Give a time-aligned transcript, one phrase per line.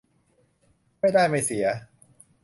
[0.99, 1.65] ไม่ได้ไม่เสีย